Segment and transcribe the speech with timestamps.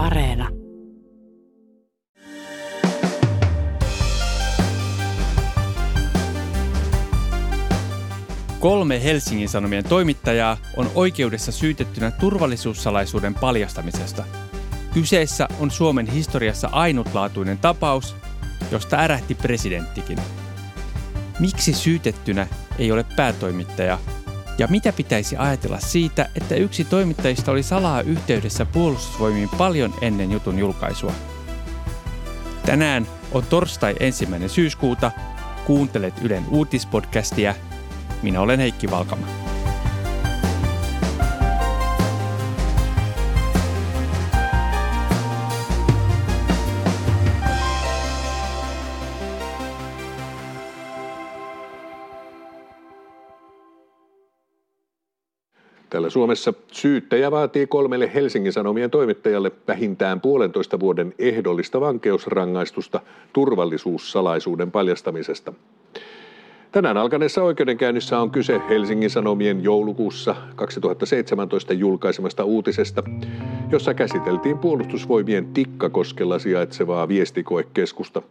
[0.00, 0.48] Areena.
[8.60, 14.24] Kolme Helsingin Sanomien toimittajaa on oikeudessa syytettynä turvallisuussalaisuuden paljastamisesta.
[14.94, 18.16] Kyseessä on Suomen historiassa ainutlaatuinen tapaus,
[18.70, 20.18] josta ärähti presidenttikin.
[21.38, 22.46] Miksi syytettynä
[22.78, 23.98] ei ole päätoimittaja
[24.60, 30.58] ja mitä pitäisi ajatella siitä, että yksi toimittajista oli salaa yhteydessä puolustusvoimiin paljon ennen jutun
[30.58, 31.12] julkaisua?
[32.66, 35.10] Tänään on torstai ensimmäinen syyskuuta.
[35.66, 37.54] Kuuntelet Ylen uutispodcastia.
[38.22, 39.49] Minä olen Heikki Valkama.
[55.90, 63.00] Täällä Suomessa syyttäjä vaatii kolmelle Helsingin Sanomien toimittajalle vähintään puolentoista vuoden ehdollista vankeusrangaistusta
[63.32, 65.52] turvallisuussalaisuuden paljastamisesta.
[66.72, 73.02] Tänään alkaneessa oikeudenkäynnissä on kyse Helsingin Sanomien joulukuussa 2017 julkaisemasta uutisesta,
[73.70, 78.22] jossa käsiteltiin puolustusvoimien Tikkakoskella sijaitsevaa viestikoekeskusta–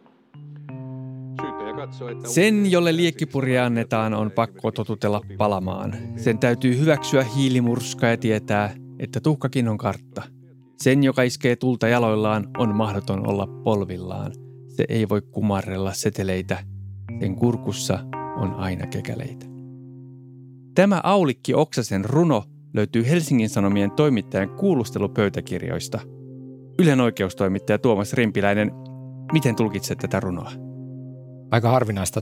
[2.24, 5.94] sen, jolle liekkipuria annetaan, on pakko totutella palamaan.
[6.16, 10.22] Sen täytyy hyväksyä hiilimurska ja tietää, että tuhkakin on kartta.
[10.76, 14.32] Sen, joka iskee tulta jaloillaan, on mahdoton olla polvillaan.
[14.68, 16.64] Se ei voi kumarrella seteleitä.
[17.20, 17.98] Sen kurkussa
[18.36, 19.46] on aina kekäleitä.
[20.74, 22.44] Tämä Aulikki Oksasen runo
[22.74, 26.00] löytyy Helsingin Sanomien toimittajan kuulustelupöytäkirjoista.
[26.78, 28.70] Ylen oikeustoimittaja Tuomas Rimpiläinen,
[29.32, 30.69] miten tulkitset tätä runoa?
[31.50, 32.20] Aika harvinaista,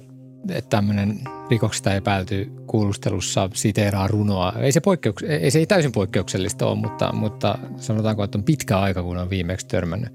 [0.48, 4.52] että tämmöinen rikoksesta epäilty kuulustelussa siteeraa runoa.
[4.60, 8.78] Ei se, poikkeuks- ei se ei täysin poikkeuksellista ole, mutta, mutta sanotaanko, että on pitkä
[8.78, 10.12] aika, kun on viimeksi törmännyt.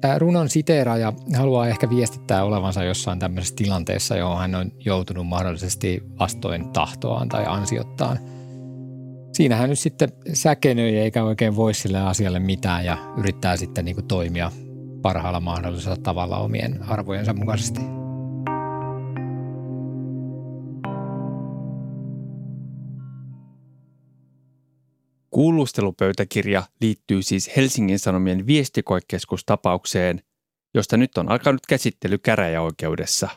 [0.00, 6.02] Tämä runon siteeraaja haluaa ehkä viestittää olevansa jossain tämmöisessä tilanteessa, johon hän on joutunut mahdollisesti
[6.18, 8.18] vastoin tahtoaan tai ansiottaan.
[9.32, 13.94] Siinä hän nyt sitten säkenöi eikä oikein voi sille asialle mitään ja yrittää sitten niin
[13.94, 14.52] kuin toimia
[15.02, 17.80] parhaalla mahdollisella tavalla omien arvojensa mukaisesti.
[25.38, 30.22] Kuulustelupöytäkirja liittyy siis Helsingin Sanomien viestikoekeskustapaukseen,
[30.74, 33.28] josta nyt on alkanut käsittely käräjäoikeudessa.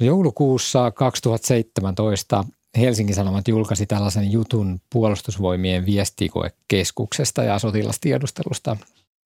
[0.00, 2.44] Joulukuussa 2017
[2.78, 8.76] Helsingin Sanomat julkaisi tällaisen jutun puolustusvoimien viestikoekeskuksesta ja sotilastiedustelusta.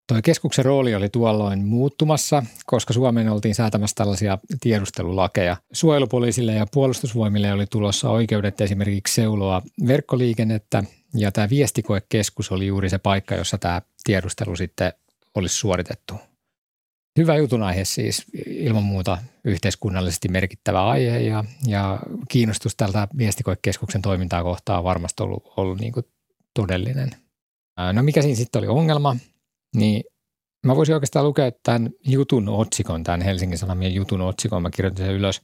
[0.08, 5.56] Tuo keskuksen rooli oli tuolloin muuttumassa, koska Suomeen oltiin säätämässä tällaisia tiedustelulakeja.
[5.72, 12.98] Suojelupoliisille ja puolustusvoimille oli tulossa oikeudet esimerkiksi seuloa verkkoliikennettä ja tämä viestikoekeskus oli juuri se
[12.98, 14.92] paikka, jossa tämä tiedustelu sitten
[15.34, 16.14] olisi suoritettu.
[17.18, 24.42] Hyvä jutun aihe siis, ilman muuta yhteiskunnallisesti merkittävä aihe ja, ja kiinnostus tältä viestikoekeskuksen toimintaa
[24.42, 25.92] kohtaan on varmasti ollut, ollut niin
[26.54, 27.10] todellinen.
[27.92, 29.16] No mikä siinä sitten oli ongelma,
[29.76, 30.04] niin
[30.66, 35.14] mä voisin oikeastaan lukea tämän jutun otsikon, tämän Helsingin Sanomien jutun otsikon, mä kirjoitin sen
[35.14, 35.42] ylös.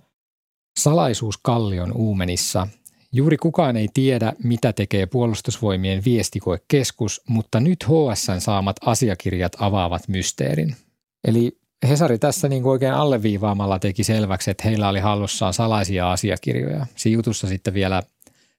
[0.79, 2.67] Salaisuus Kallion uumenissa–
[3.17, 10.77] Juuri kukaan ei tiedä, mitä tekee puolustusvoimien viestikoekeskus, mutta nyt HSN saamat asiakirjat avaavat mysteerin.
[11.25, 11.59] Eli
[11.89, 16.87] Hesari tässä niin oikein alleviivaamalla teki selväksi, että heillä oli hallussaan salaisia asiakirjoja.
[16.97, 18.03] Siinä jutussa sitten vielä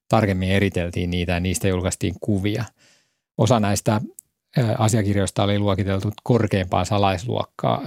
[0.07, 2.65] tarkemmin eriteltiin niitä ja niistä julkaistiin kuvia.
[3.37, 4.01] Osa näistä
[4.77, 6.85] asiakirjoista oli luokiteltu korkeimpaan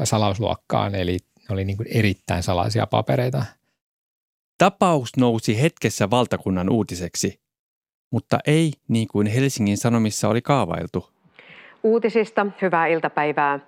[0.05, 3.45] salausluokkaan, eli ne oli niin kuin erittäin salaisia papereita–
[4.59, 7.41] Tapaus nousi hetkessä valtakunnan uutiseksi,
[8.13, 11.09] mutta ei niin kuin Helsingin Sanomissa oli kaavailtu.
[11.83, 13.61] Uutisista hyvää iltapäivää.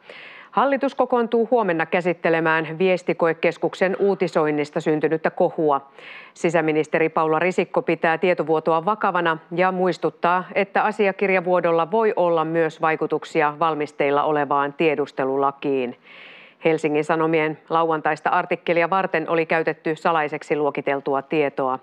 [0.51, 5.91] Hallitus kokoontuu huomenna käsittelemään viestikoekeskuksen uutisoinnista syntynyttä kohua.
[6.35, 14.23] Sisäministeri Paula Risikko pitää tietovuotoa vakavana ja muistuttaa, että asiakirjavuodolla voi olla myös vaikutuksia valmisteilla
[14.23, 15.97] olevaan tiedustelulakiin.
[16.65, 21.79] Helsingin Sanomien lauantaista artikkelia varten oli käytetty salaiseksi luokiteltua tietoa.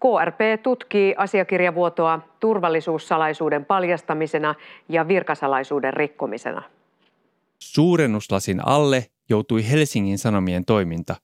[0.00, 4.54] KRP tutkii asiakirjavuotoa turvallisuussalaisuuden paljastamisena
[4.88, 6.62] ja virkasalaisuuden rikkomisena.
[7.58, 11.16] Suurennuslasin alle joutui Helsingin Sanomien toiminta.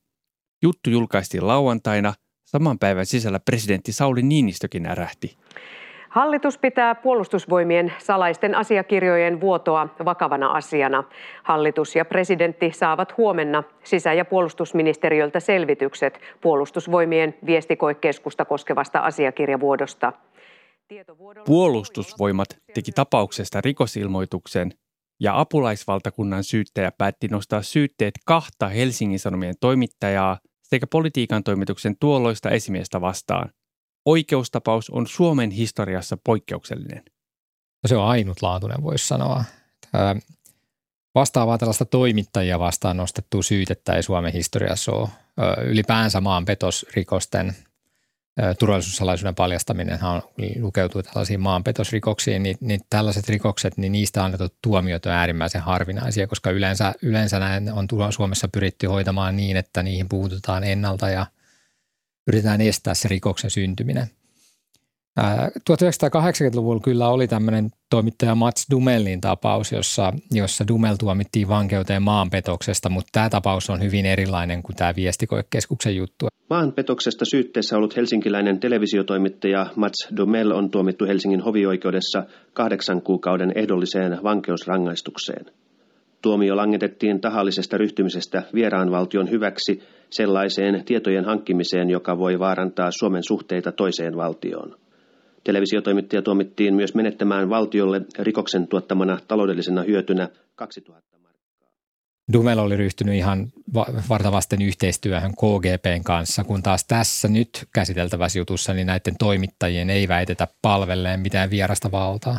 [0.63, 2.15] Juttu julkaistiin lauantaina,
[2.45, 5.37] saman päivän sisällä presidentti Sauli Niinistökin ärähti.
[6.17, 11.05] Hallitus pitää puolustusvoimien salaisten asiakirjojen vuotoa vakavana asiana.
[11.43, 20.13] Hallitus ja presidentti saavat huomenna sisä- ja puolustusministeriöltä selvitykset puolustusvoimien viestikoekeskusta koskevasta asiakirjavuodosta.
[21.47, 24.73] Puolustusvoimat teki tapauksesta rikosilmoituksen
[25.21, 33.01] ja apulaisvaltakunnan syyttäjä päätti nostaa syytteet kahta Helsingin Sanomien toimittajaa sekä politiikan toimituksen tuolloista esimiestä
[33.01, 33.51] vastaan.
[34.07, 37.03] Oikeustapaus on Suomen historiassa poikkeuksellinen.
[37.83, 39.45] No se on ainutlaatuinen, voisi sanoa.
[41.15, 45.09] Vastaavaa tällaista toimittajia vastaan nostettua syytettä ei Suomen historiassa ole.
[45.65, 47.57] Ylipäänsä maanpetosrikosten
[48.59, 49.99] turvallisuussalaisuuden paljastaminen
[50.61, 56.51] lukeutuu tällaisiin maanpetosrikoksiin, niin, niin tällaiset rikokset, niin niistä annetut tuomiot on äärimmäisen harvinaisia, koska
[56.51, 61.27] yleensä, yleensä näin on Suomessa pyritty hoitamaan niin, että niihin puututaan ennalta ja
[62.27, 64.07] yritetään estää se rikoksen syntyminen.
[65.71, 73.09] 1980-luvulla kyllä oli tämmöinen toimittaja Mats Dumellin tapaus, jossa, jossa Dumel tuomittiin vankeuteen maanpetoksesta, mutta
[73.13, 76.29] tämä tapaus on hyvin erilainen kuin tämä viestikoekeskuksen juttu.
[76.51, 85.47] Maanpetoksesta syytteessä ollut helsinkiläinen televisiotoimittaja Mats Dumel on tuomittu Helsingin hovioikeudessa kahdeksan kuukauden ehdolliseen vankeusrangaistukseen.
[86.23, 93.73] Tuomio langetettiin tahallisesta ryhtymisestä vieraan valtion hyväksi sellaiseen tietojen hankkimiseen, joka voi vaarantaa Suomen suhteita
[93.73, 94.77] toiseen valtioon.
[95.45, 101.69] Televisiotoimittaja tuomittiin myös menettämään valtiolle rikoksen tuottamana taloudellisena hyötynä 2000 markkaa.
[102.33, 103.47] Dumel oli ryhtynyt ihan
[104.09, 110.49] vartavasten yhteistyöhön KGPn kanssa, kun taas tässä nyt käsiteltävässä jutussa niin näiden toimittajien ei väitetä
[110.63, 112.39] palvelleen mitään vierasta valtaa.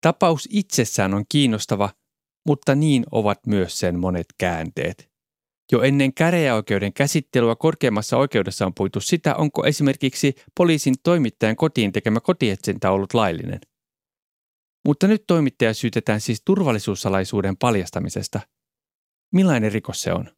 [0.00, 1.90] Tapaus itsessään on kiinnostava,
[2.46, 5.08] mutta niin ovat myös sen monet käänteet.
[5.72, 12.20] Jo ennen käräjäoikeuden käsittelyä korkeimmassa oikeudessa on puitu sitä, onko esimerkiksi poliisin toimittajan kotiin tekemä
[12.20, 13.60] kotietsintä ollut laillinen.
[14.86, 18.40] Mutta nyt toimittaja syytetään siis turvallisuussalaisuuden paljastamisesta.
[19.34, 20.30] Millainen rikos se on?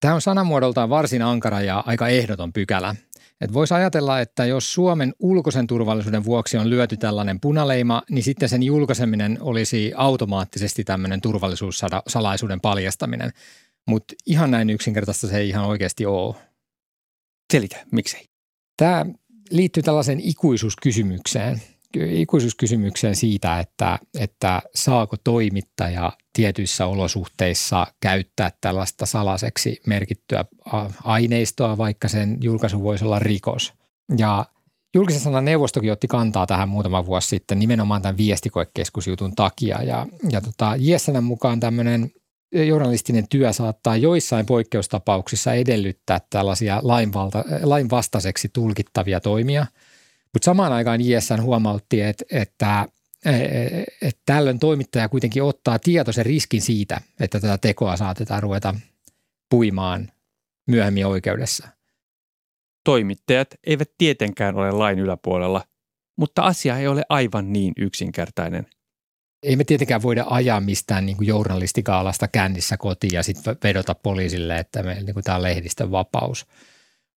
[0.00, 2.94] Tämä on sanamuodoltaan varsin ankara ja aika ehdoton pykälä.
[3.40, 8.48] Et voisi ajatella, että jos Suomen ulkoisen turvallisuuden vuoksi on lyöty tällainen punaleima, niin sitten
[8.48, 13.32] sen julkaiseminen olisi automaattisesti tämmöinen turvallisuussalaisuuden paljastaminen.
[13.88, 16.34] Mutta ihan näin yksinkertaista se ei ihan oikeasti ole.
[17.52, 18.24] Selitä, miksei?
[18.76, 19.06] Tämä
[19.50, 21.62] liittyy tällaiseen ikuisuuskysymykseen.
[21.96, 30.44] Ikuisuuskysymykseen siitä, että, että saako toimittaja tietyissä olosuhteissa käyttää tällaista salaseksi merkittyä
[31.04, 33.72] aineistoa, vaikka sen julkaisu voisi olla rikos.
[34.18, 34.46] Ja
[34.94, 39.82] Julkisen sanan neuvostokin otti kantaa tähän muutama vuosi sitten nimenomaan tämän viestikoekeskusjutun takia.
[39.82, 42.10] Ja, ja tota, Jessanän mukaan tämmöinen
[42.52, 49.66] journalistinen työ saattaa joissain poikkeustapauksissa edellyttää tällaisia lainvalta, lainvastaiseksi tulkittavia toimia.
[50.32, 52.88] Mutta samaan aikaan ISN huomautti, että, että,
[54.02, 58.74] että tällöin toimittaja kuitenkin ottaa tietoisen riskin siitä, että tätä tekoa saatetaan ruveta
[59.50, 60.12] puimaan
[60.66, 61.68] myöhemmin oikeudessa.
[62.84, 65.64] Toimittajat eivät tietenkään ole lain yläpuolella,
[66.16, 68.66] mutta asia ei ole aivan niin yksinkertainen–
[69.44, 74.58] ei me tietenkään voida ajaa mistään niin kuin journalistikaalasta kännissä kotiin ja sitten vedota poliisille,
[74.58, 76.46] että me, niin kuin tämä on lehdistön vapaus.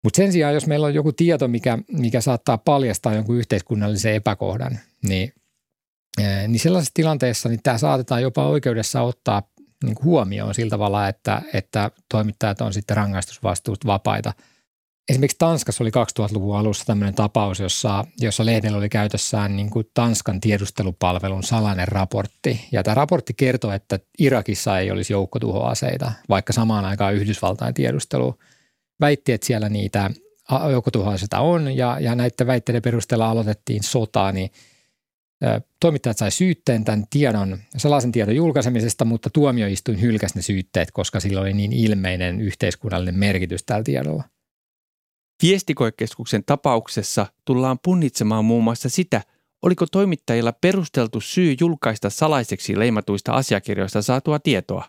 [0.04, 4.78] Mutta sen sijaan, jos meillä on joku tieto, mikä, mikä saattaa paljastaa jonkun yhteiskunnallisen epäkohdan,
[5.08, 5.32] niin,
[6.48, 9.42] niin sellaisessa tilanteessa niin tämä saatetaan jopa oikeudessa ottaa
[9.84, 14.32] niin kuin huomioon sillä tavalla, että, että toimittajat on sitten rangaistusvastuusta vapaita–
[15.08, 20.40] Esimerkiksi Tanskassa oli 2000-luvun alussa tämmöinen tapaus, jossa, jossa lehdellä oli käytössään niin kuin Tanskan
[20.40, 22.68] tiedustelupalvelun salainen raportti.
[22.72, 28.34] Ja tämä raportti kertoo, että Irakissa ei olisi joukkotuhoaseita, vaikka samaan aikaan Yhdysvaltain tiedustelu
[29.00, 30.10] väitti, että siellä niitä
[30.70, 31.76] joukkotuhoaseita on.
[31.76, 34.50] Ja, ja näiden väitteiden perusteella aloitettiin sotaa, niin
[35.80, 41.40] Toimittajat sai syytteen tämän tiedon, salaisen tiedon julkaisemisesta, mutta tuomioistuin hylkäsi ne syytteet, koska sillä
[41.40, 44.24] oli niin ilmeinen yhteiskunnallinen merkitys tällä tiedolla.
[45.42, 49.22] Viestikoekeskuksen tapauksessa tullaan punnitsemaan muun muassa sitä,
[49.62, 54.84] oliko toimittajilla perusteltu syy julkaista salaiseksi leimatuista asiakirjoista saatua tietoa.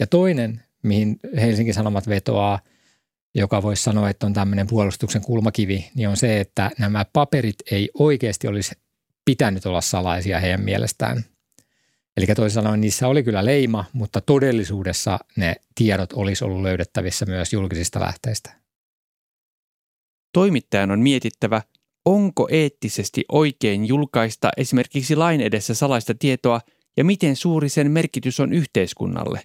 [0.00, 2.60] Ja toinen, mihin Helsingin Sanomat vetoaa,
[3.34, 7.90] joka voisi sanoa, että on tämmöinen puolustuksen kulmakivi, niin on se, että nämä paperit ei
[7.94, 8.74] oikeasti olisi
[9.24, 11.24] pitänyt olla salaisia heidän mielestään.
[12.16, 17.52] Eli toisin sanoen niissä oli kyllä leima, mutta todellisuudessa ne tiedot olisi ollut löydettävissä myös
[17.52, 18.54] julkisista lähteistä.
[20.32, 21.62] Toimittajan on mietittävä,
[22.04, 26.60] onko eettisesti oikein julkaista esimerkiksi lain edessä salaista tietoa
[26.96, 29.42] ja miten suuri sen merkitys on yhteiskunnalle.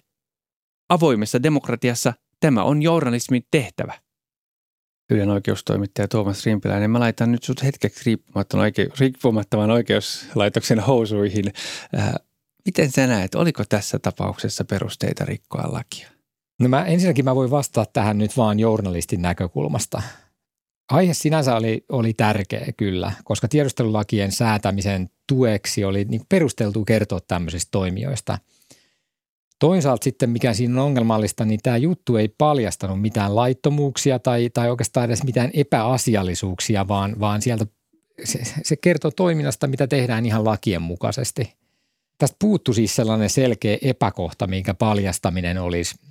[0.88, 3.94] Avoimessa demokratiassa tämä on journalismin tehtävä.
[5.10, 11.52] Ylen oikeustoimittaja Tuomas Rimpiläinen, mä laitan nyt sut hetkeksi riippumattoman, oike- riippumattoman oikeuslaitoksen housuihin.
[11.98, 12.14] Äh,
[12.64, 16.08] miten sä näet, oliko tässä tapauksessa perusteita rikkoa lakia?
[16.60, 20.02] No mä ensinnäkin mä voin vastata tähän nyt vaan journalistin näkökulmasta.
[20.90, 27.68] Aihe sinänsä oli, oli tärkeä kyllä, koska tiedustelulakien säätämisen tueksi, oli niin perusteltu kertoa tämmöisistä
[27.70, 28.38] toimijoista.
[29.60, 34.70] Toisaalta sitten, mikä siinä on ongelmallista, niin tämä juttu ei paljastanut mitään laittomuuksia tai, tai
[34.70, 37.66] oikeastaan edes mitään epäasiallisuuksia, vaan, vaan sieltä
[38.24, 41.54] se, se kertoo toiminnasta, mitä tehdään ihan lakien mukaisesti.
[42.18, 45.94] Tästä puuttu siis sellainen selkeä epäkohta, minkä paljastaminen olisi–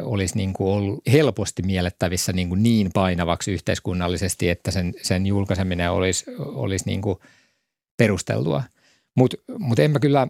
[0.00, 5.90] olisi niin kuin ollut helposti miellettävissä niin, kuin niin painavaksi yhteiskunnallisesti, että sen, sen julkaiseminen
[5.90, 7.18] olisi, olisi niin kuin
[7.96, 8.62] perusteltua.
[9.14, 10.28] Mutta mut en mä kyllä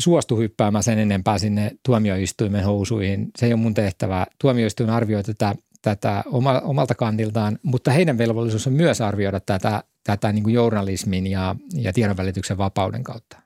[0.00, 3.30] suostu hyppäämään sen enempää sinne tuomioistuimen housuihin.
[3.38, 4.26] Se ei ole mun tehtävä.
[4.38, 10.32] Tuomioistuin arvioi tätä, tätä oma, omalta kantiltaan, mutta heidän velvollisuus on myös arvioida tätä, tätä
[10.32, 13.36] niin kuin journalismin ja, ja tiedonvälityksen vapauden kautta.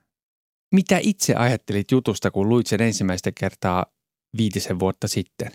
[0.71, 3.85] Mitä itse ajattelit jutusta, kun luit sen ensimmäistä kertaa
[4.37, 5.51] viitisen vuotta sitten?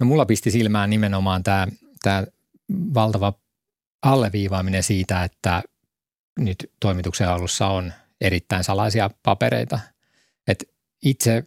[0.00, 1.66] No mulla pisti silmään nimenomaan tämä,
[2.02, 2.24] tämä
[2.94, 3.32] valtava
[4.02, 5.62] alleviivaaminen siitä, että
[6.38, 9.78] nyt toimituksen alussa on erittäin salaisia papereita.
[10.48, 10.64] Et
[11.04, 11.44] itse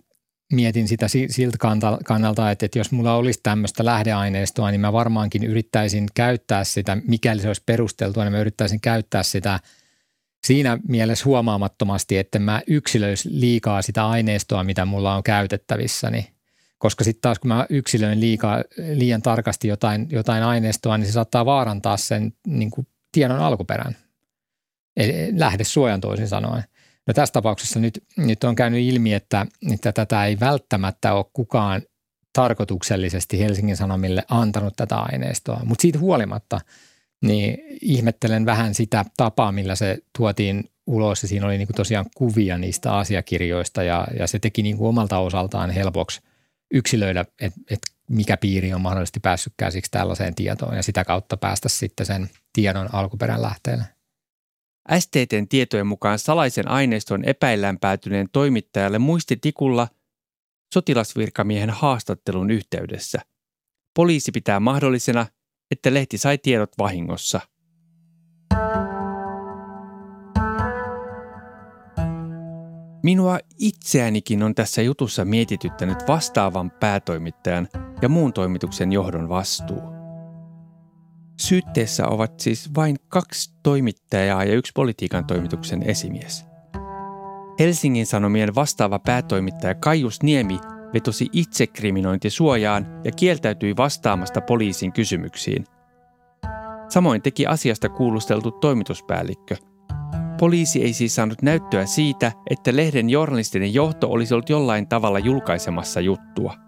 [0.53, 1.58] mietin sitä siltä
[2.05, 7.48] kannalta, että, jos mulla olisi tämmöistä lähdeaineistoa, niin mä varmaankin yrittäisin käyttää sitä, mikäli se
[7.48, 9.60] olisi perusteltua, niin mä yrittäisin käyttää sitä–
[10.46, 16.27] siinä mielessä huomaamattomasti, että mä yksilöis liikaa sitä aineistoa, mitä mulla on käytettävissäni.
[16.77, 18.63] Koska sitten taas kun mä yksilöin liikaa,
[18.94, 23.96] liian tarkasti jotain, jotain aineistoa, niin se saattaa vaarantaa sen niin kuin tiedon alkuperän.
[24.97, 26.63] Eli suojan toisin sanoen.
[27.07, 31.81] No tässä tapauksessa nyt, nyt on käynyt ilmi, että, että tätä ei välttämättä ole kukaan
[32.33, 36.59] tarkoituksellisesti Helsingin Sanomille antanut tätä aineistoa, mutta siitä huolimatta–
[37.21, 42.57] niin ihmettelen vähän sitä tapaa, millä se tuotiin ulos ja siinä oli niin tosiaan kuvia
[42.57, 46.21] niistä asiakirjoista ja, ja se teki niin kuin omalta osaltaan helpoksi
[46.73, 51.69] yksilöidä, että, että mikä piiri on mahdollisesti päässyt käsiksi tällaiseen tietoon ja sitä kautta päästä
[51.69, 53.83] sitten sen tiedon alkuperän lähteelle.
[55.00, 59.88] STTn tietojen mukaan salaisen aineiston epäillään päätyneen toimittajalle muistitikulla
[60.74, 63.20] sotilasvirkamiehen haastattelun yhteydessä.
[63.96, 65.25] Poliisi pitää mahdollisena,
[65.72, 67.42] että lehti sai tiedot vahingossa.
[73.04, 77.68] Minua itseänikin on tässä jutussa mietityttänyt vastaavan päätoimittajan
[78.01, 79.94] ja muun toimituksen johdon vastuu.
[81.38, 86.46] Syytteessä ovat siis vain kaksi toimittajaa ja yksi politiikan toimituksen esimies.
[87.60, 90.60] Helsingin Sanomien vastaava päätoimittaja Kaius Niemi
[90.94, 95.65] vetosi itsekriminointisuojaan ja kieltäytyi vastaamasta poliisin kysymyksiin.
[96.89, 99.56] Samoin teki asiasta kuulusteltu toimituspäällikkö.
[100.39, 106.01] Poliisi ei siis saanut näyttöä siitä, että lehden journalistinen johto olisi ollut jollain tavalla julkaisemassa
[106.01, 106.64] juttua.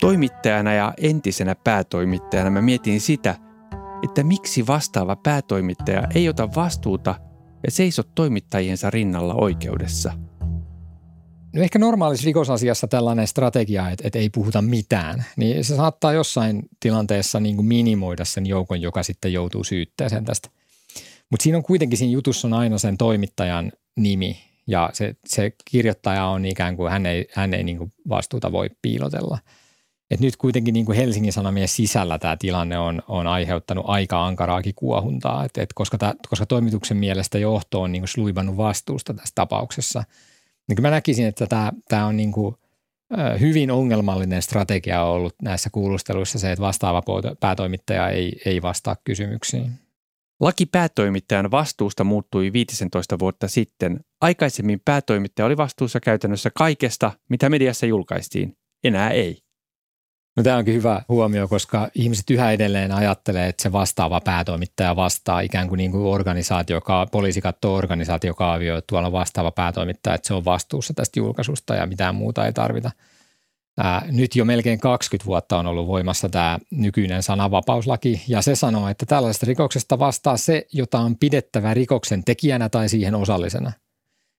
[0.00, 3.34] Toimittajana ja entisenä päätoimittajana mä mietin sitä,
[4.04, 7.14] että miksi vastaava päätoimittaja ei ota vastuuta
[7.64, 10.12] ja seiso toimittajiensa rinnalla oikeudessa–
[11.52, 16.62] No ehkä normaalissa rikosasiassa tällainen strategia, että, että ei puhuta mitään, niin se saattaa jossain
[16.80, 20.48] tilanteessa niin kuin minimoida sen joukon, joka sitten joutuu syytteeseen tästä.
[21.30, 26.26] Mutta siinä on kuitenkin, siinä jutussa on aina sen toimittajan nimi ja se, se kirjoittaja
[26.26, 29.38] on ikään kuin, hän ei, hän ei niin kuin vastuuta voi piilotella.
[30.10, 34.74] Et nyt kuitenkin niin kuin Helsingin Sanomien sisällä tämä tilanne on, on aiheuttanut aika ankaraakin
[34.74, 39.32] kuohuntaa, et, et koska, tää, koska toimituksen mielestä johto on niin kuin sluivannut vastuusta tässä
[39.34, 40.04] tapauksessa–
[40.68, 42.56] niin mä näkisin, että tämä, tämä on niin kuin
[43.40, 47.02] hyvin ongelmallinen strategia ollut näissä kuulusteluissa se, että vastaava
[47.40, 49.72] päätoimittaja ei, ei vastaa kysymyksiin.
[50.40, 54.00] Laki päätoimittajan vastuusta muuttui 15 vuotta sitten.
[54.20, 58.56] Aikaisemmin päätoimittaja oli vastuussa käytännössä kaikesta, mitä mediassa julkaistiin.
[58.84, 59.38] Enää ei.
[60.38, 65.40] No tämä onkin hyvä huomio, koska ihmiset yhä edelleen ajattelee, että se vastaava päätoimittaja vastaa
[65.40, 66.80] ikään kuin, niin kuin organisaatio,
[67.12, 72.14] poliisi katsoo organisaatiokaavio, että tuolla vastaava päätoimittaja, että se on vastuussa tästä julkaisusta ja mitään
[72.14, 72.90] muuta ei tarvita.
[73.78, 78.88] Ää, nyt jo melkein 20 vuotta on ollut voimassa tämä nykyinen sananvapauslaki ja se sanoo,
[78.88, 83.72] että tällaisesta rikoksesta vastaa se, jota on pidettävä rikoksen tekijänä tai siihen osallisena–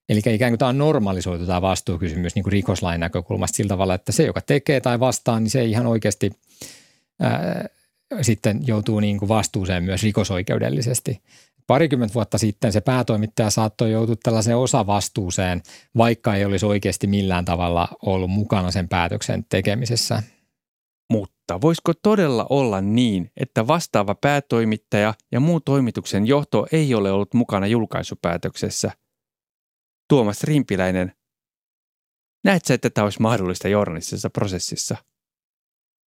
[0.09, 4.11] Eli ikään kuin tämä on normalisoitu tämä vastuukysymys niin kuin rikoslain näkökulmasta sillä tavalla, että
[4.11, 6.31] se, joka tekee tai vastaa, niin se ihan oikeasti
[7.21, 7.65] ää,
[8.21, 11.21] sitten joutuu niin kuin vastuuseen myös rikosoikeudellisesti.
[11.67, 15.61] Parikymmentä vuotta sitten se päätoimittaja saattoi joutua tällaiseen osavastuuseen,
[15.97, 20.23] vaikka ei olisi oikeasti millään tavalla ollut mukana sen päätöksen tekemisessä.
[21.11, 27.33] Mutta voisiko todella olla niin, että vastaava päätoimittaja ja muu toimituksen johto ei ole ollut
[27.33, 28.91] mukana julkaisupäätöksessä–
[30.09, 31.13] Tuomas Rimpiläinen,
[32.43, 34.97] näet sä, että tämä olisi mahdollista journalistisessa prosessissa?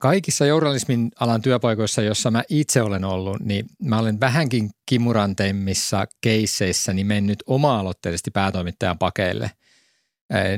[0.03, 6.93] kaikissa journalismin alan työpaikoissa, jossa mä itse olen ollut, niin mä olen vähänkin kimuranteimmissa keisseissä
[6.93, 9.51] niin mennyt oma-aloitteisesti päätoimittajan pakeille.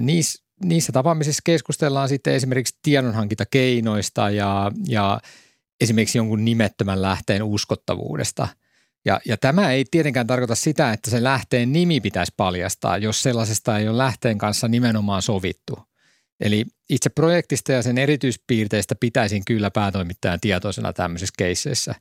[0.00, 5.20] Niissä, niissä tapaamisissa keskustellaan sitten esimerkiksi tiedonhankintakeinoista ja, ja
[5.80, 8.48] esimerkiksi jonkun nimettömän lähteen uskottavuudesta.
[9.04, 13.78] Ja, ja tämä ei tietenkään tarkoita sitä, että sen lähteen nimi pitäisi paljastaa, jos sellaisesta
[13.78, 15.78] ei ole lähteen kanssa nimenomaan sovittu–
[16.40, 21.94] Eli itse projektista ja sen erityispiirteistä pitäisin kyllä päätoimittajan tietoisena tämmöisissä keisseissä.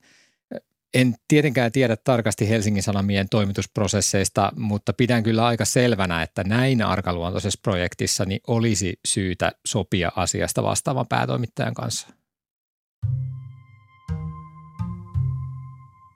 [0.93, 7.60] En tietenkään tiedä tarkasti Helsingin Sanomien toimitusprosesseista, mutta pidän kyllä aika selvänä, että näin arkaluontoisessa
[7.63, 12.07] projektissa niin olisi syytä sopia asiasta vastaavan päätoimittajan kanssa.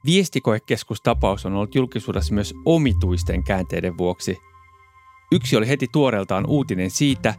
[0.07, 4.37] Viestikoekeskustapaus on ollut julkisuudessa myös omituisten käänteiden vuoksi.
[5.31, 7.33] Yksi oli heti tuoreeltaan uutinen siitä,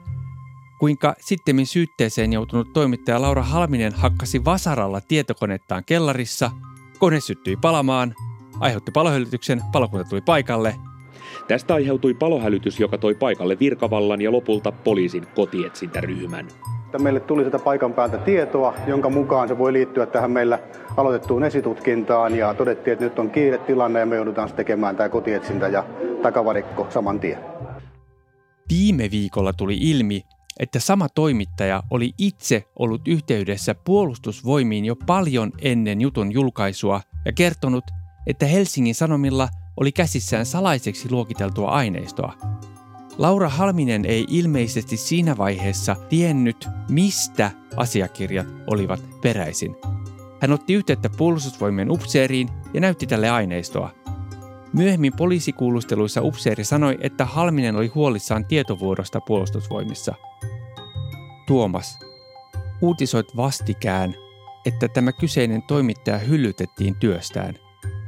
[0.80, 6.50] kuinka sittemmin syytteeseen joutunut toimittaja Laura Halminen hakkasi vasaralla tietokonettaan kellarissa,
[6.98, 8.14] kone syttyi palamaan,
[8.60, 10.75] aiheutti palohälytyksen, palokunta tuli paikalle.
[11.48, 16.48] Tästä aiheutui palohälytys, joka toi paikalle virkavallan ja lopulta poliisin kotietsintäryhmän.
[16.99, 20.59] Meille tuli sitä paikan päältä tietoa, jonka mukaan se voi liittyä tähän meillä
[20.97, 25.68] aloitettuun esitutkintaan ja todettiin, että nyt on kiire tilanne ja me joudutaan tekemään tämä kotietsintä
[25.68, 25.85] ja
[26.23, 27.38] takavarikko saman tien.
[28.71, 30.23] Viime viikolla tuli ilmi,
[30.61, 37.85] että sama toimittaja oli itse ollut yhteydessä puolustusvoimiin jo paljon ennen jutun julkaisua ja kertonut,
[38.26, 42.33] että Helsingin Sanomilla oli käsissään salaiseksi luokiteltua aineistoa.
[43.18, 49.76] Laura Halminen ei ilmeisesti siinä vaiheessa tiennyt, mistä asiakirjat olivat peräisin.
[50.40, 53.90] Hän otti yhteyttä puolustusvoimien upseeriin ja näytti tälle aineistoa.
[54.72, 60.14] Myöhemmin poliisikuulusteluissa upseeri sanoi, että Halminen oli huolissaan tietovuodosta puolustusvoimissa.
[61.46, 61.98] Tuomas,
[62.82, 64.14] uutisoit vastikään,
[64.66, 67.54] että tämä kyseinen toimittaja hyllytettiin työstään.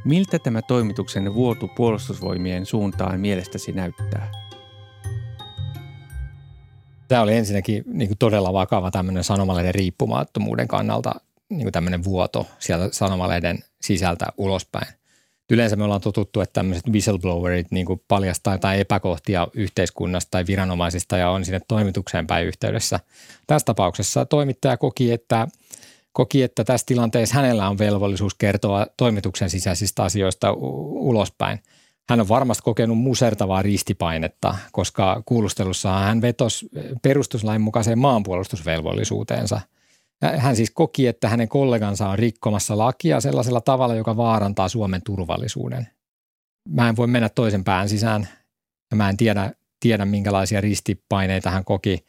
[0.05, 4.50] Miltä tämä toimituksen vuotu puolustusvoimien suuntaan mielestäsi näyttää?
[7.11, 11.15] Tämä oli ensinnäkin niin kuin todella vakava tämmöinen sanomalehden riippumattomuuden kannalta
[11.49, 14.87] niin kuin tämmöinen vuoto sieltä sanomalehden sisältä ulospäin
[15.51, 21.17] yleensä me ollaan totuttu, että tämmöiset whistleblowerit niin kuin paljastaa jotain epäkohtia yhteiskunnasta tai viranomaisista
[21.17, 23.01] ja on sinne toimitukseen päin yhteydessä.
[23.47, 25.49] Tässä tapauksessa toimittaja koki, että
[26.13, 31.61] koki, että tässä tilanteessa hänellä on velvollisuus kertoa toimituksen sisäisistä asioista ulospäin.
[32.09, 36.69] Hän on varmasti kokenut musertavaa ristipainetta, koska kuulustelussa hän vetosi
[37.03, 39.61] perustuslain mukaiseen maanpuolustusvelvollisuuteensa–
[40.23, 45.89] hän siis koki, että hänen kollegansa on rikkomassa lakia sellaisella tavalla, joka vaarantaa Suomen turvallisuuden.
[46.69, 48.29] Mä en voi mennä toisen pään sisään
[48.91, 52.05] ja mä en tiedä, tiedä minkälaisia ristipaineita hän koki,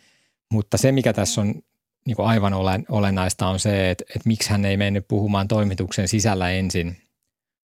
[0.52, 1.56] mutta se mikä tässä on
[2.06, 2.54] niin aivan
[2.90, 6.98] olennaista on se, että, että miksi hän ei mennyt puhumaan toimituksen sisällä ensin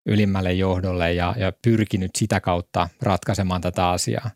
[0.08, 4.32] ylimmälle johdolle ja, ja pyrkinyt sitä kautta ratkaisemaan tätä asiaa.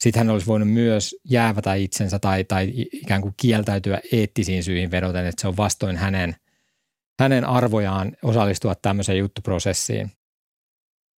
[0.00, 5.26] Sitten hän olisi voinut myös jäävätä itsensä tai, tai ikään kuin kieltäytyä eettisiin syihin vedoten,
[5.26, 6.36] että se on vastoin hänen,
[7.20, 10.10] hänen arvojaan osallistua tämmöiseen juttuprosessiin.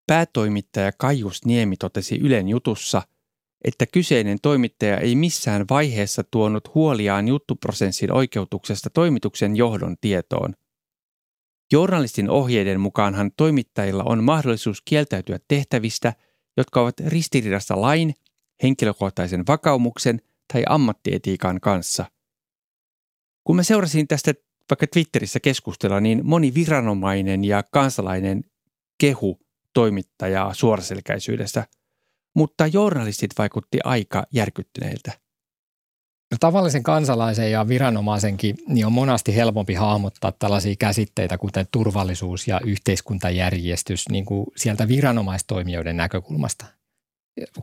[0.07, 3.03] Päätoimittaja Kaius Niemi totesi Ylen jutussa,
[3.64, 10.55] että kyseinen toimittaja ei missään vaiheessa tuonut huoliaan juttuprosessin oikeutuksesta toimituksen johdon tietoon.
[11.72, 16.14] Journalistin ohjeiden mukaanhan toimittajilla on mahdollisuus kieltäytyä tehtävistä,
[16.57, 18.14] jotka ovat ristiriidassa lain
[18.62, 20.20] henkilökohtaisen vakaumuksen
[20.52, 22.04] tai ammattietiikan kanssa.
[23.44, 24.35] Kun mä seurasin tästä
[24.70, 28.44] vaikka Twitterissä keskustella, niin moni viranomainen ja kansalainen
[29.00, 29.40] kehu
[29.74, 31.66] toimittajaa suoraselkäisyydestä,
[32.35, 35.28] mutta journalistit vaikutti aika järkyttyneiltä.
[36.31, 42.61] No, tavallisen kansalaisen ja viranomaisenkin niin on monasti helpompi hahmottaa tällaisia käsitteitä, kuten turvallisuus ja
[42.64, 46.67] yhteiskuntajärjestys niin kuin sieltä viranomaistoimijoiden näkökulmasta–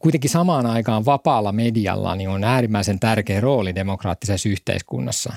[0.02, 5.34] kuitenkin samaan aikaan vapaalla medialla niin on äärimmäisen tärkeä rooli demokraattisessa yhteiskunnassa.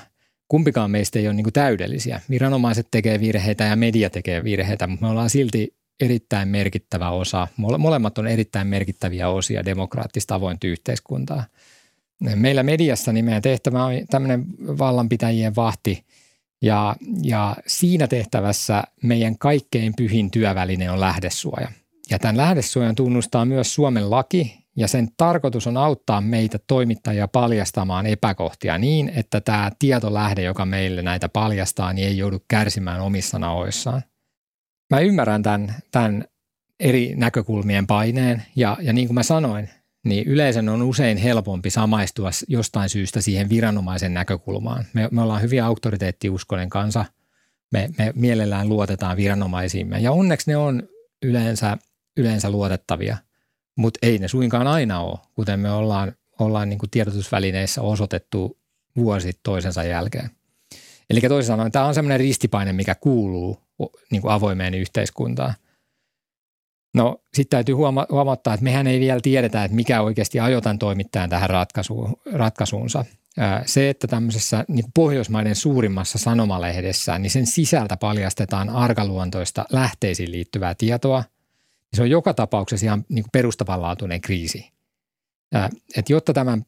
[0.49, 2.21] Kumpikaan meistä ei ole niin kuin täydellisiä.
[2.31, 7.49] Viranomaiset tekee virheitä ja media tekee virheitä, mutta me ollaan silti erittäin merkittävä osa.
[7.57, 11.45] Molemmat on erittäin merkittäviä osia demokraattista avointa yhteiskuntaa.
[12.35, 16.05] Meillä mediassa niin meidän tehtävä on tämmöinen vallanpitäjien vahti
[16.63, 21.69] ja, ja siinä tehtävässä meidän kaikkein pyhin työväline on lähdesuoja–
[22.11, 28.07] ja tämän lähdesuojan tunnustaa myös Suomen laki ja sen tarkoitus on auttaa meitä toimittajia paljastamaan
[28.07, 34.03] epäkohtia niin, että tämä tietolähde, joka meille näitä paljastaa, niin ei joudu kärsimään omissa naoissaan.
[34.91, 36.25] Mä ymmärrän tämän, tämän
[36.81, 39.71] eri näkökulmien paineen ja, ja niin kuin mä sanoin,
[40.09, 44.85] niin yleisön on usein helpompi samaistua jostain syystä siihen viranomaisen näkökulmaan.
[44.93, 47.05] Me, me ollaan hyvin auktoriteettiuskoinen kansa.
[47.73, 50.83] Me, me mielellään luotetaan viranomaisiimme ja onneksi ne on
[51.23, 51.79] yleensä,
[52.17, 53.17] yleensä luotettavia,
[53.77, 58.59] mutta ei ne suinkaan aina ole, kuten me ollaan, ollaan niin kuin tiedotusvälineissä osoitettu
[58.97, 60.31] vuosi toisensa jälkeen.
[61.11, 63.63] Eli toisin sanoen tämä on sellainen ristipaine, mikä kuuluu
[64.11, 65.55] niin kuin avoimeen yhteiskuntaan–
[66.95, 71.31] No sitten täytyy huoma- huomattaa, että mehän ei vielä tiedetä, että mikä oikeasti ajotan toimittajan
[71.31, 73.05] tähän ratkaisuun, ratkaisuunsa.
[73.67, 81.25] Se, että tämmöisessä niin Pohjoismaiden suurimmassa sanomalehdessä, niin sen sisältä paljastetaan arkaluontoista lähteisiin liittyvää tietoa,
[81.97, 84.73] se on joka tapauksessa ihan niin perustavanlaatuinen kriisi.
[85.97, 86.65] Et jotta tämän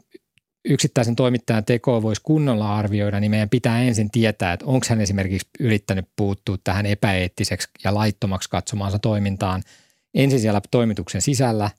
[0.65, 5.49] yksittäisen toimittajan tekoa voisi kunnolla arvioida, niin meidän pitää ensin tietää, että onko hän esimerkiksi
[5.61, 9.63] yrittänyt puuttua tähän epäeettiseksi ja laittomaksi katsomaansa toimintaan–
[10.15, 11.71] ensin siellä toimituksen sisällä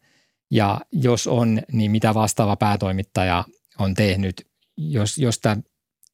[0.51, 3.43] ja jos on, niin mitä vastaava päätoimittaja
[3.79, 4.47] on tehnyt.
[4.77, 5.57] Jos, jos tämä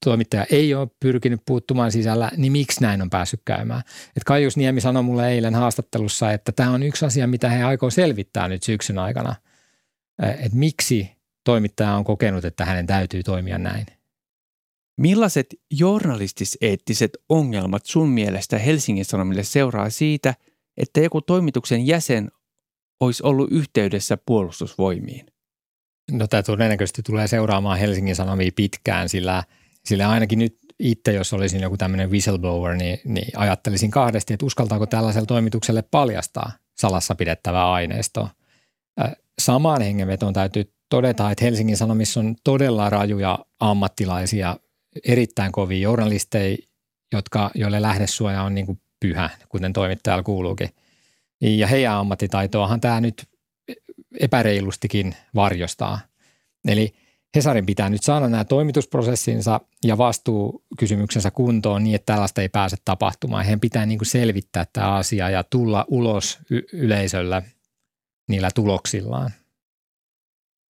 [0.05, 3.81] toimittaja ei ole pyrkinyt puuttumaan sisällä, niin miksi näin on päässyt käymään?
[4.17, 7.89] Et Kaius Niemi sanoi mulle eilen haastattelussa, että tämä on yksi asia, mitä he aikoo
[7.89, 9.35] selvittää nyt syksyn aikana.
[10.39, 11.11] Että miksi
[11.43, 13.85] toimittaja on kokenut, että hänen täytyy toimia näin.
[14.97, 20.33] Millaiset journalistis-eettiset ongelmat sun mielestä Helsingin Sanomille seuraa siitä–
[20.77, 22.31] että joku toimituksen jäsen
[22.99, 25.25] olisi ollut yhteydessä puolustusvoimiin?
[26.11, 29.43] No tämä todennäköisesti tulee seuraamaan Helsingin Sanomia pitkään, sillä,
[29.85, 34.85] sillä ainakin nyt itse, jos olisin joku tämmöinen whistleblower, niin, niin ajattelisin kahdesti, että uskaltaako
[34.85, 38.29] tällaiselle toimitukselle paljastaa salassa pidettävää aineistoa.
[39.39, 44.57] Samaan hengenvetoon täytyy todeta, että Helsingin Sanomissa on todella rajuja ammattilaisia,
[45.07, 46.57] erittäin kovia journalisteja,
[47.13, 50.69] jotka, joille lähdesuoja on niin kuin pyhä, kuten toimittajalla kuuluukin.
[51.41, 53.29] Ja heidän ammattitaitoahan tämä nyt
[54.19, 55.99] epäreilustikin varjostaa.
[56.67, 56.93] Eli
[57.35, 63.45] Hesarin pitää nyt saada nämä toimitusprosessinsa ja vastuukysymyksensä kuntoon niin, että tällaista ei pääse tapahtumaan.
[63.45, 67.41] Heidän pitää niin kuin selvittää tämä asia ja tulla ulos y- yleisöllä
[68.27, 69.31] niillä tuloksillaan.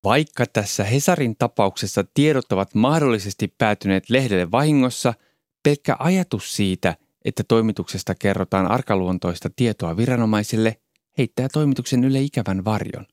[0.04, 5.14] Vaikka tässä Hesarin tapauksessa tiedot ovat mahdollisesti päätyneet lehdelle vahingossa,
[5.62, 6.94] pelkkä ajatus siitä–
[7.26, 10.80] että toimituksesta kerrotaan arkaluontoista tietoa viranomaisille,
[11.18, 13.06] heittää toimituksen ylle ikävän varjon.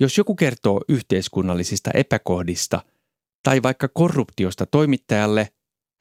[0.00, 2.82] Jos joku kertoo yhteiskunnallisista epäkohdista
[3.42, 5.48] tai vaikka korruptiosta toimittajalle,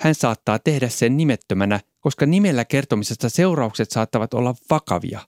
[0.01, 5.19] hän saattaa tehdä sen nimettömänä, koska nimellä kertomisesta seuraukset saattavat olla vakavia.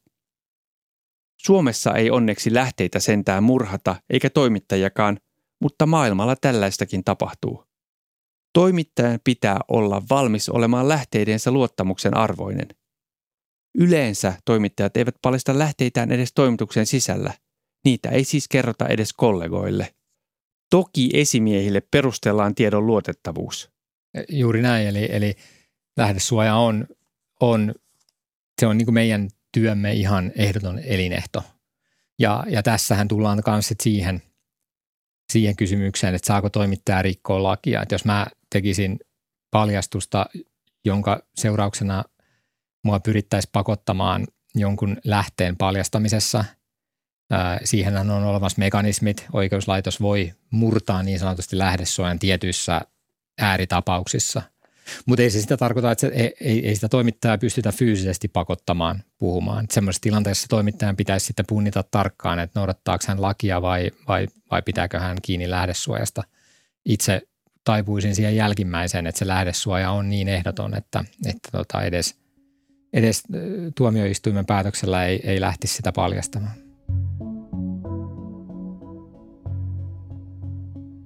[1.38, 5.20] Suomessa ei onneksi lähteitä sentään murhata eikä toimittajakaan,
[5.62, 7.69] mutta maailmalla tällaistakin tapahtuu.
[8.54, 12.68] Toimittajan pitää olla valmis olemaan lähteidensä luottamuksen arvoinen.
[13.78, 17.34] Yleensä toimittajat eivät paljasta lähteitään edes toimituksen sisällä.
[17.86, 19.94] Niitä ei siis kerrota edes kollegoille.
[20.70, 23.70] Toki esimiehille perustellaan tiedon luotettavuus.
[24.30, 25.36] Juuri näin, eli, eli
[25.98, 26.88] lähdesuoja on,
[27.40, 27.76] on,
[28.62, 31.44] se on niin meidän työmme ihan ehdoton elinehto.
[32.20, 34.22] Ja, ja tässähän tullaan myös siihen,
[35.32, 37.82] siihen kysymykseen, että saako toimittaja rikkoa lakia.
[37.82, 39.00] Että jos mä tekisin
[39.52, 40.26] paljastusta,
[40.86, 42.04] jonka seurauksena
[42.84, 46.46] mua pyrittäisiin pakottamaan jonkun lähteen paljastamisessa.
[47.64, 49.26] Siihen on olemassa mekanismit.
[49.34, 52.82] Oikeuslaitos voi murtaa niin sanotusti lähdesuojan tietyissä
[53.40, 54.42] ääritapauksissa.
[55.06, 59.66] Mutta ei se sitä tarkoita, että se, ei, ei, sitä toimittajaa pystytä fyysisesti pakottamaan puhumaan.
[59.72, 65.00] Semmoisessa tilanteessa toimittajan pitäisi sitten punnita tarkkaan, että noudattaako hän lakia vai, vai, vai pitääkö
[65.00, 66.24] hän kiinni lähdesuojasta.
[66.86, 67.22] Itse
[67.64, 72.16] taipuisin siihen jälkimmäiseen, että se lähdesuoja on niin ehdoton, että, että tota edes,
[72.94, 73.24] edes
[73.78, 76.70] tuomioistuimen päätöksellä ei, ei lähtisi sitä paljastamaan.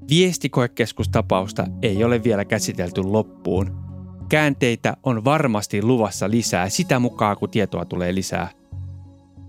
[0.10, 3.84] Viestikoekeskustapausta ei ole vielä käsitelty loppuun.
[4.30, 8.50] Käänteitä on varmasti luvassa lisää sitä mukaan, kun tietoa tulee lisää.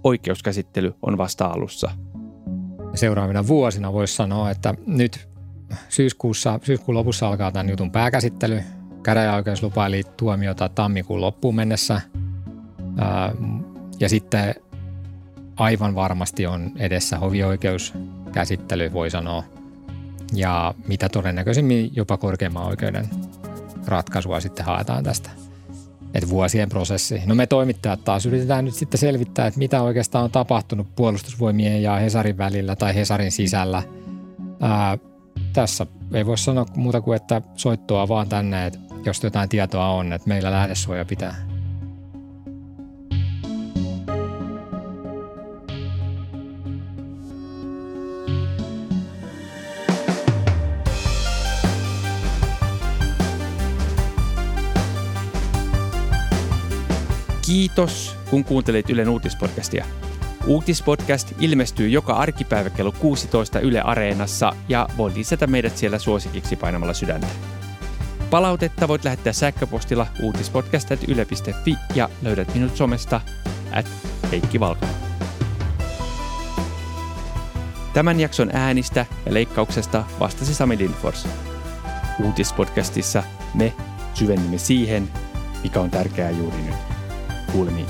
[0.05, 1.91] Oikeuskäsittely on vasta alussa.
[2.95, 5.29] Seuraavina vuosina voisi sanoa, että nyt
[5.89, 8.63] syyskuussa, syyskuun lopussa alkaa tämän jutun pääkäsittely.
[9.03, 12.01] Käräjäoikeus lupaili tuomiota tammikuun loppuun mennessä.
[14.01, 14.55] Ja sitten
[15.57, 19.45] aivan varmasti on edessä hovioikeuskäsittely, voi sanoa.
[20.35, 23.09] Ja mitä todennäköisimmin jopa korkeimman oikeuden
[23.87, 25.31] ratkaisua sitten haetaan tästä.
[26.15, 27.23] Että vuosien prosessi.
[27.27, 31.97] No me toimittajat taas yritetään nyt sitten selvittää, että mitä oikeastaan on tapahtunut puolustusvoimien ja
[31.97, 33.83] Hesarin välillä tai Hesarin sisällä.
[34.61, 34.99] Ää,
[35.55, 40.13] tässä ei voi sanoa muuta kuin, että soittoa vaan tänne, että jos jotain tietoa on,
[40.13, 41.37] että meillä lähdesuoja pitää.
[57.47, 60.04] Kiitos, kun kuuntelit Ylen uutispodcastia.
[60.47, 66.95] Uutispodcast ilmestyy joka arkipäivä kello 16 Yle Areenassa ja voi lisätä meidät siellä suosikiksi painamalla
[66.95, 67.27] sydäntä.
[68.31, 73.21] Palautetta voit lähettää sähköpostilla uutispodcast.yle.fi ja löydät minut somesta
[73.73, 73.87] at
[74.31, 74.95] Heikki Valkonen.
[77.95, 81.27] Tämän jakson äänistä ja leikkauksesta vastasi Sami Lindfors.
[82.25, 83.23] Uutispodcastissa
[83.55, 83.73] me
[84.15, 85.09] syvennymme siihen,
[85.63, 86.77] mikä on tärkeää juuri nyt.
[87.53, 87.87] Kuulemiin.